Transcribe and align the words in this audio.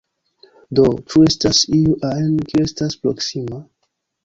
Do, 0.79 0.85
ĉu 1.11 1.25
estas 1.33 1.61
iu 1.81 1.95
ajn, 2.11 2.33
kiu 2.49 2.67
estas 2.71 3.01
proksima? 3.05 3.63